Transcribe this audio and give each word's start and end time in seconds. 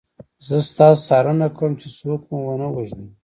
زه 0.47 0.57
ستاسو 0.69 1.01
څارنه 1.07 1.47
کوم 1.57 1.71
چې 1.81 1.87
څوک 1.97 2.21
مو 2.29 2.37
ونه 2.45 2.67
وژني 2.71 3.09